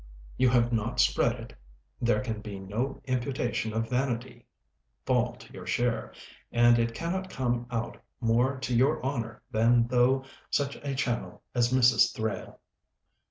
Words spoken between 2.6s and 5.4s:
no imputation of vanity fall